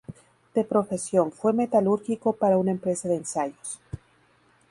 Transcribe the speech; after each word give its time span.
De 0.55 0.63
profesión, 0.63 1.31
fue 1.31 1.53
metalúrgico 1.53 2.33
para 2.33 2.57
una 2.57 2.71
empresa 2.71 3.07
de 3.07 3.17
ensayos. 3.17 3.79